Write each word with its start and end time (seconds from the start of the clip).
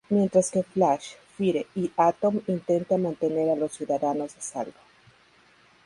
Mientras 0.09 0.49
que 0.49 0.63
Flash, 0.63 1.13
Fire 1.37 1.67
y 1.75 1.91
Atom 1.95 2.39
intentan 2.47 3.03
mantener 3.03 3.51
a 3.51 3.55
los 3.55 3.73
ciudadanos 3.73 4.35
a 4.35 4.41
salvo. 4.41 4.73